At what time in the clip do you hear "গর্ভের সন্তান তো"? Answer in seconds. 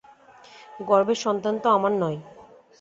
0.79-1.67